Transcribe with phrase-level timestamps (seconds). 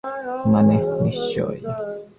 [0.45, 1.57] মানে, নিশ্চয়।